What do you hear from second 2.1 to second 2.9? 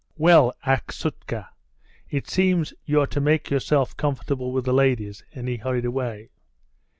seems